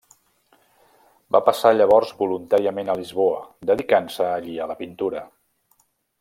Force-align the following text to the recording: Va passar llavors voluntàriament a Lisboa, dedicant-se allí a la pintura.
Va 1.35 1.41
passar 1.49 1.73
llavors 1.75 2.13
voluntàriament 2.21 2.89
a 2.95 2.95
Lisboa, 3.03 3.45
dedicant-se 3.73 4.27
allí 4.31 4.57
a 4.65 4.69
la 4.73 4.79
pintura. 4.81 5.23